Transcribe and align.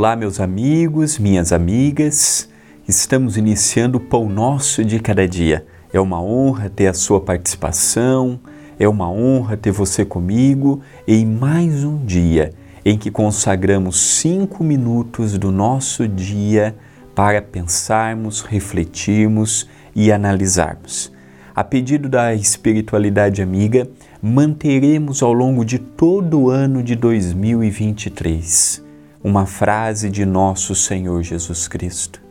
Olá, 0.00 0.16
meus 0.16 0.40
amigos, 0.40 1.18
minhas 1.18 1.52
amigas. 1.52 2.48
Estamos 2.88 3.36
iniciando 3.36 3.98
o 3.98 4.00
Pão 4.00 4.30
Nosso 4.30 4.82
de 4.82 4.98
cada 4.98 5.28
dia. 5.28 5.66
É 5.92 6.00
uma 6.00 6.22
honra 6.22 6.70
ter 6.70 6.86
a 6.86 6.94
sua 6.94 7.20
participação, 7.20 8.40
é 8.78 8.88
uma 8.88 9.10
honra 9.10 9.58
ter 9.58 9.70
você 9.70 10.02
comigo 10.02 10.80
em 11.06 11.26
mais 11.26 11.84
um 11.84 12.02
dia 12.02 12.54
em 12.82 12.96
que 12.96 13.10
consagramos 13.10 14.00
cinco 14.00 14.64
minutos 14.64 15.36
do 15.36 15.52
nosso 15.52 16.08
dia 16.08 16.74
para 17.14 17.42
pensarmos, 17.42 18.40
refletirmos 18.40 19.68
e 19.94 20.10
analisarmos. 20.10 21.12
A 21.54 21.62
pedido 21.62 22.08
da 22.08 22.34
espiritualidade 22.34 23.42
amiga, 23.42 23.86
manteremos 24.22 25.22
ao 25.22 25.34
longo 25.34 25.62
de 25.62 25.78
todo 25.78 26.40
o 26.40 26.48
ano 26.48 26.82
de 26.82 26.96
2023 26.96 28.88
uma 29.22 29.44
frase 29.44 30.08
de 30.08 30.24
nosso 30.24 30.74
Senhor 30.74 31.22
Jesus 31.22 31.68
Cristo. 31.68 32.22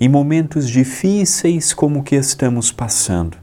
Em 0.00 0.08
momentos 0.08 0.68
difíceis 0.68 1.72
como 1.72 2.00
o 2.00 2.02
que 2.02 2.16
estamos 2.16 2.72
passando, 2.72 3.36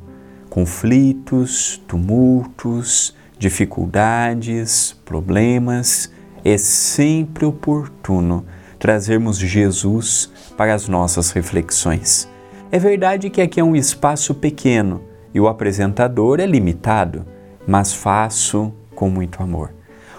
conflitos, 0.50 1.82
tumultos, 1.88 3.16
dificuldades, 3.38 5.00
problemas, 5.06 6.12
é 6.44 6.58
sempre 6.58 7.46
oportuno 7.46 8.46
trazermos 8.80 9.38
Jesus 9.38 10.32
para 10.58 10.74
as 10.74 10.88
nossas 10.88 11.32
reflexões. 11.32 12.28
É 12.72 12.80
verdade 12.80 13.30
que 13.30 13.42
aqui 13.42 13.60
é 13.60 13.64
um 13.64 13.76
espaço 13.76 14.34
pequeno 14.34 15.04
e 15.34 15.40
o 15.40 15.48
apresentador 15.48 16.40
é 16.40 16.46
limitado, 16.46 17.26
mas 17.68 17.94
faço 17.94 18.74
com 18.96 19.10
muito 19.10 19.42
amor. 19.42 19.72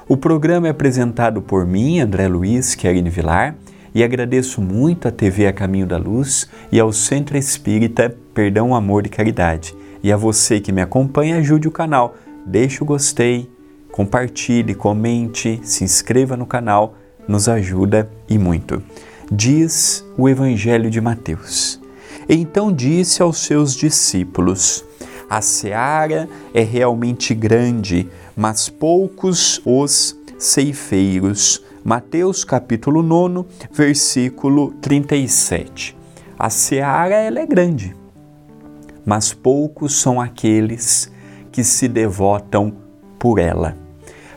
O 0.08 0.16
programa 0.16 0.66
é 0.66 0.70
apresentado 0.70 1.40
por 1.40 1.64
mim, 1.64 2.00
André 2.00 2.26
Luiz 2.26 2.74
Querine 2.74 3.08
Vilar, 3.08 3.54
e 3.94 4.02
agradeço 4.02 4.60
muito 4.60 5.06
à 5.06 5.12
TV 5.12 5.46
A 5.46 5.52
Caminho 5.52 5.86
da 5.86 5.96
Luz 5.96 6.48
e 6.72 6.80
ao 6.80 6.92
Centro 6.92 7.36
Espírita 7.36 8.14
Perdão, 8.34 8.74
Amor 8.74 9.06
e 9.06 9.08
Caridade. 9.08 9.76
E 10.02 10.10
a 10.10 10.16
você 10.16 10.58
que 10.58 10.72
me 10.72 10.82
acompanha, 10.82 11.36
ajude 11.36 11.68
o 11.68 11.72
canal, 11.72 12.16
deixe 12.44 12.82
o 12.82 12.86
gostei, 12.86 13.48
compartilhe, 13.92 14.74
comente, 14.74 15.60
se 15.62 15.84
inscreva 15.84 16.36
no 16.36 16.46
canal, 16.46 16.96
nos 17.28 17.48
ajuda 17.48 18.10
e 18.28 18.38
muito. 18.38 18.82
Diz 19.30 20.04
o 20.18 20.28
Evangelho 20.28 20.90
de 20.90 21.00
Mateus. 21.00 21.80
Então 22.28 22.72
disse 22.72 23.22
aos 23.22 23.38
seus 23.38 23.72
discípulos: 23.74 24.84
A 25.30 25.40
seara 25.40 26.28
é 26.52 26.62
realmente 26.62 27.34
grande, 27.34 28.08
mas 28.36 28.68
poucos 28.68 29.60
os 29.64 30.16
ceifeiros. 30.38 31.62
Mateus 31.84 32.44
capítulo 32.44 33.02
9, 33.02 33.44
versículo 33.72 34.72
37. 34.80 35.96
A 36.38 36.48
seara 36.48 37.14
ela 37.16 37.40
é 37.40 37.46
grande, 37.46 37.94
mas 39.04 39.32
poucos 39.32 40.00
são 40.00 40.20
aqueles 40.20 41.12
que 41.50 41.64
se 41.64 41.88
devotam 41.88 42.72
por 43.18 43.38
ela. 43.38 43.76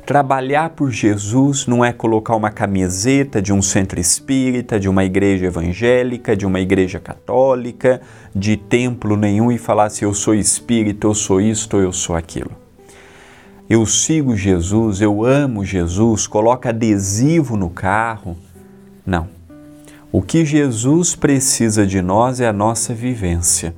Trabalhar 0.06 0.72
por 0.72 0.92
Jesus 0.92 1.66
não 1.66 1.84
é 1.84 1.92
colocar 1.92 2.36
uma 2.36 2.52
camiseta 2.52 3.42
de 3.42 3.52
um 3.52 3.62
centro 3.62 4.00
espírita, 4.00 4.80
de 4.80 4.88
uma 4.88 5.03
igreja 5.03 5.48
evangélica, 5.48 6.36
de 6.36 6.46
uma 6.46 6.59
igreja 6.59 7.00
católica, 7.00 8.02
de 8.34 8.56
templo 8.56 9.18
nenhum 9.18 9.52
e 9.52 9.58
falar 9.58 9.90
se 9.90 10.06
eu 10.06 10.14
sou 10.14 10.36
espírita, 10.36 11.08
eu 11.08 11.16
sou 11.16 11.42
isto 11.42 11.78
eu 11.78 11.92
sou 11.92 12.16
aquilo 12.16 12.65
eu 13.68 13.84
sigo 13.86 14.36
Jesus, 14.36 15.02
eu 15.02 15.26
amo 15.26 15.66
Jesus, 15.66 16.28
coloca 16.28 16.70
adesivo 16.70 17.58
no 17.58 17.70
carro. 17.70 18.38
Não. 19.03 19.28
O 20.12 20.22
que 20.22 20.46
Jesus 20.46 21.16
precisa 21.16 21.86
de 21.86 22.00
nós 22.00 22.40
é 22.40 22.48
a 22.48 22.54
nossa 22.54 22.94
vivência. 22.94 23.75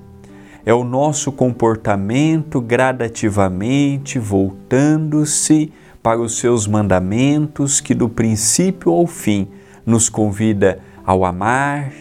É 0.66 0.74
o 0.74 0.84
nosso 0.84 1.31
comportamento 1.31 2.59
gradativamente 2.59 4.20
voltando-se 4.20 5.72
para 6.03 6.20
os 6.20 6.38
seus 6.38 6.68
mandamentos 6.68 7.80
que 7.80 7.96
do 7.96 8.09
princípio 8.09 8.92
ao 8.92 9.08
fim 9.08 9.47
nos 9.86 10.09
convida 10.09 10.80
ao 11.06 11.24
amar, 11.24 11.94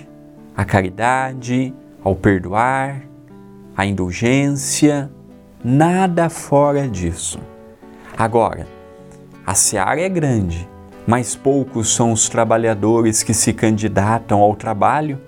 à 0.57 0.65
caridade, 0.65 1.73
ao 2.03 2.17
perdoar, 2.17 3.03
à 3.77 3.87
indulgência, 3.87 5.09
nada 5.65 6.29
fora 6.29 6.89
disso. 6.89 7.39
Agora, 8.19 8.66
a 9.44 9.53
seara 9.53 10.00
é 10.00 10.09
grande, 10.09 10.66
mas 11.06 11.37
poucos 11.37 11.94
são 11.94 12.12
os 12.12 12.31
trabalhadores 12.31 13.22
que 13.22 13.34
se 13.34 13.53
candidatam 13.53 14.41
ao 14.41 14.56
trabalho. 14.56 15.21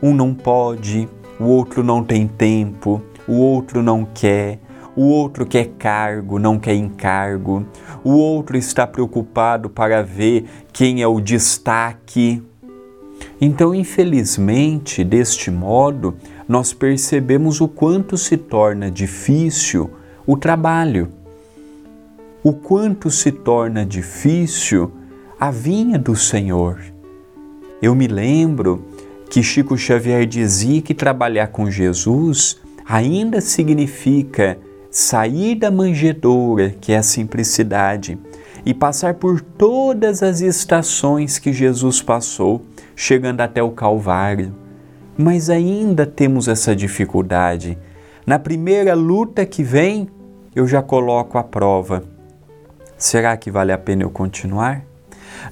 Um 0.00 0.14
não 0.14 0.32
pode, 0.32 1.08
o 1.40 1.44
outro 1.46 1.82
não 1.82 2.04
tem 2.04 2.28
tempo, 2.28 3.02
o 3.26 3.38
outro 3.38 3.82
não 3.82 4.04
quer, 4.04 4.60
o 4.94 5.02
outro 5.02 5.44
quer 5.44 5.70
cargo, 5.76 6.38
não 6.38 6.60
quer 6.60 6.74
encargo, 6.74 7.66
o 8.04 8.12
outro 8.12 8.56
está 8.56 8.86
preocupado 8.86 9.68
para 9.68 10.00
ver 10.00 10.44
quem 10.72 11.02
é 11.02 11.06
o 11.08 11.20
destaque. 11.20 12.40
Então, 13.40 13.74
infelizmente, 13.74 15.02
deste 15.02 15.50
modo, 15.50 16.14
nós 16.46 16.72
percebemos 16.72 17.60
o 17.60 17.66
quanto 17.66 18.16
se 18.16 18.36
torna 18.36 18.88
difícil 18.88 19.90
o 20.24 20.36
trabalho 20.36 21.20
o 22.44 22.52
quanto 22.52 23.10
se 23.10 23.30
torna 23.30 23.86
difícil 23.86 24.90
a 25.38 25.50
vinha 25.50 25.98
do 25.98 26.16
Senhor. 26.16 26.80
Eu 27.80 27.94
me 27.94 28.08
lembro 28.08 28.84
que 29.30 29.42
Chico 29.42 29.78
Xavier 29.78 30.26
dizia 30.26 30.82
que 30.82 30.92
trabalhar 30.92 31.48
com 31.48 31.70
Jesus 31.70 32.60
ainda 32.84 33.40
significa 33.40 34.58
sair 34.90 35.54
da 35.54 35.70
manjedoura, 35.70 36.70
que 36.80 36.92
é 36.92 36.98
a 36.98 37.02
simplicidade, 37.02 38.18
e 38.66 38.74
passar 38.74 39.14
por 39.14 39.40
todas 39.40 40.22
as 40.22 40.40
estações 40.40 41.38
que 41.38 41.52
Jesus 41.52 42.02
passou, 42.02 42.62
chegando 42.94 43.40
até 43.40 43.62
o 43.62 43.70
Calvário. 43.70 44.54
Mas 45.16 45.48
ainda 45.48 46.06
temos 46.06 46.48
essa 46.48 46.74
dificuldade. 46.74 47.78
Na 48.26 48.38
primeira 48.38 48.94
luta 48.94 49.46
que 49.46 49.62
vem, 49.62 50.08
eu 50.54 50.66
já 50.66 50.82
coloco 50.82 51.38
a 51.38 51.42
prova. 51.42 52.11
Será 53.02 53.36
que 53.36 53.50
vale 53.50 53.72
a 53.72 53.78
pena 53.78 54.04
eu 54.04 54.10
continuar? 54.10 54.84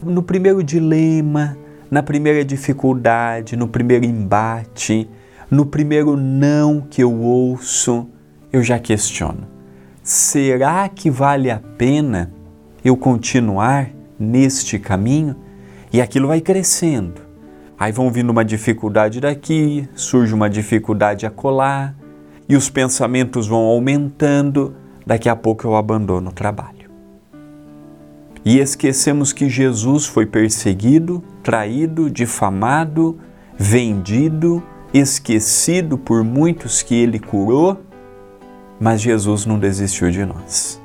No 0.00 0.22
primeiro 0.22 0.62
dilema, 0.62 1.59
na 1.91 2.00
primeira 2.00 2.44
dificuldade, 2.44 3.56
no 3.56 3.66
primeiro 3.66 4.05
embate, 4.05 5.11
no 5.50 5.66
primeiro 5.66 6.16
não 6.16 6.81
que 6.81 7.03
eu 7.03 7.12
ouço, 7.12 8.06
eu 8.53 8.62
já 8.62 8.78
questiono: 8.78 9.49
será 10.00 10.88
que 10.88 11.11
vale 11.11 11.50
a 11.50 11.59
pena 11.77 12.33
eu 12.84 12.97
continuar 12.97 13.91
neste 14.17 14.78
caminho? 14.78 15.34
E 15.93 16.00
aquilo 16.00 16.28
vai 16.28 16.41
crescendo. 16.41 17.21
Aí 17.76 17.91
vão 17.91 18.12
vindo 18.12 18.31
uma 18.31 18.44
dificuldade 18.44 19.20
daqui, 19.20 19.88
surge 19.97 20.32
uma 20.32 20.49
dificuldade 20.49 21.26
acolá, 21.26 21.97
e 22.49 22.55
os 22.55 22.70
pensamentos 22.70 23.49
vão 23.49 23.62
aumentando, 23.62 24.76
daqui 25.05 25.29
a 25.29 25.35
pouco 25.35 25.67
eu 25.67 25.75
abandono 25.75 26.31
o 26.31 26.32
trabalho 26.32 26.80
e 28.44 28.58
esquecemos 28.58 29.32
que 29.32 29.48
Jesus 29.48 30.06
foi 30.06 30.26
perseguido, 30.26 31.22
traído, 31.42 32.10
difamado, 32.10 33.19
vendido, 33.56 34.62
esquecido 34.92 35.98
por 35.98 36.25
muitos 36.25 36.82
que 36.82 36.94
ele 36.94 37.19
curou, 37.19 37.81
mas 38.81 39.00
Jesus 39.00 39.44
não 39.44 39.58
desistiu 39.58 40.10
de 40.10 40.25
nós. 40.25 40.81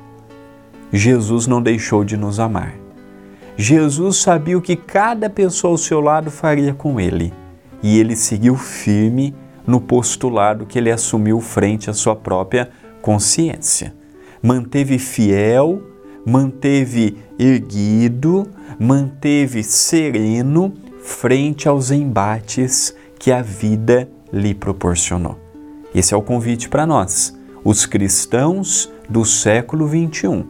Jesus 0.92 1.46
não 1.46 1.62
deixou 1.62 2.04
de 2.04 2.16
nos 2.16 2.38
amar. 2.38 2.74
Jesus 3.56 4.18
sabia 4.18 4.58
o 4.58 4.62
que 4.62 4.76
cada 4.76 5.30
pessoa 5.30 5.72
ao 5.72 5.78
seu 5.78 6.00
lado 6.00 6.30
faria 6.30 6.74
com 6.74 7.00
ele 7.00 7.32
e 7.82 7.98
ele 7.98 8.14
seguiu 8.14 8.54
firme 8.54 9.34
no 9.66 9.80
postulado 9.80 10.66
que 10.66 10.78
ele 10.78 10.90
assumiu 10.90 11.40
frente 11.40 11.88
à 11.88 11.94
sua 11.94 12.14
própria 12.14 12.70
consciência. 13.00 13.94
Manteve 14.42 14.98
fiel 14.98 15.82
manteve 16.26 17.16
erguido, 17.38 18.48
manteve 18.80 19.62
sereno 19.62 20.74
frente 21.00 21.68
aos 21.68 21.92
embates 21.92 22.92
que 23.16 23.30
a 23.30 23.40
vida 23.40 24.08
lhe 24.32 24.52
proporcionou. 24.52 25.38
Esse 25.94 26.12
é 26.12 26.16
o 26.16 26.22
convite 26.22 26.68
para 26.68 26.84
nós, 26.84 27.38
os 27.64 27.86
cristãos 27.86 28.92
do 29.08 29.24
século 29.24 29.86
21, 29.86 30.44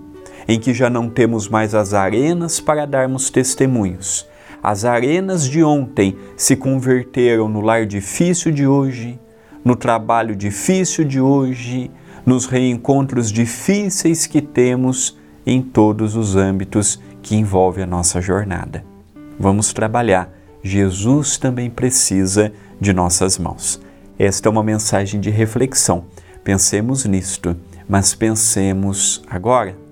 em 0.48 0.58
que 0.58 0.72
já 0.72 0.88
não 0.88 1.10
temos 1.10 1.46
mais 1.46 1.74
as 1.74 1.92
arenas 1.92 2.58
para 2.58 2.86
darmos 2.86 3.28
testemunhos. 3.28 4.26
As 4.62 4.86
arenas 4.86 5.46
de 5.46 5.62
ontem 5.62 6.16
se 6.38 6.56
converteram 6.56 7.48
no 7.48 7.60
lar 7.60 7.84
difícil 7.84 8.50
de 8.50 8.66
hoje, 8.66 9.20
no 9.62 9.76
trabalho 9.76 10.34
difícil 10.34 11.04
de 11.04 11.20
hoje, 11.20 11.90
nos 12.24 12.46
reencontros 12.46 13.30
difíceis 13.30 14.26
que 14.26 14.40
temos 14.40 15.16
em 15.46 15.62
todos 15.62 16.16
os 16.16 16.34
âmbitos 16.34 17.00
que 17.22 17.36
envolve 17.36 17.80
a 17.80 17.86
nossa 17.86 18.20
jornada. 18.20 18.84
Vamos 19.38 19.72
trabalhar. 19.72 20.30
Jesus 20.62 21.38
também 21.38 21.70
precisa 21.70 22.52
de 22.80 22.92
nossas 22.92 23.38
mãos. 23.38 23.80
Esta 24.18 24.48
é 24.48 24.50
uma 24.50 24.62
mensagem 24.62 25.20
de 25.20 25.30
reflexão. 25.30 26.04
Pensemos 26.42 27.04
nisto, 27.04 27.56
mas 27.88 28.14
pensemos 28.14 29.22
agora. 29.28 29.85